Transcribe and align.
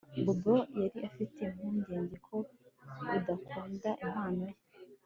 Bobo 0.25 0.55
yari 0.81 0.97
afite 1.09 1.39
impungenge 1.47 2.15
ko 2.27 2.35
udakunda 3.15 3.89
impano 4.05 4.43
ye 4.53 4.57